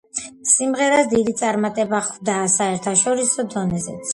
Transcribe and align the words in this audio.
სიმღერას 0.51 1.11
დიდი 1.11 1.35
წარმატება 1.41 2.01
ხვდა 2.09 2.41
საერთაშორისო 2.57 3.49
დონეზეც. 3.57 4.05